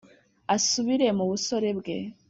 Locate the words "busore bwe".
1.29-1.97